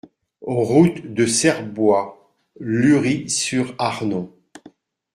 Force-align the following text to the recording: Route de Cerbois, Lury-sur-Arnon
Route 0.49 1.13
de 1.13 1.27
Cerbois, 1.27 2.27
Lury-sur-Arnon 2.59 4.33